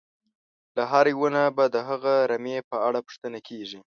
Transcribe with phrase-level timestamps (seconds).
[0.75, 3.79] له هر یوه نه به د هغه رمې په اړه پوښتنه کېږي.